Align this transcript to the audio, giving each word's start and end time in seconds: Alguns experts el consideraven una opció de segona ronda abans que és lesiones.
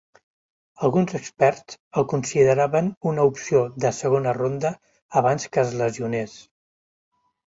Alguns 0.85 1.11
experts 1.17 1.75
el 2.01 2.05
consideraven 2.13 2.87
una 3.11 3.27
opció 3.31 3.61
de 3.85 3.91
segona 3.97 4.33
ronda 4.37 4.71
abans 5.21 5.47
que 5.57 5.67
és 5.67 5.75
lesiones. 5.83 6.35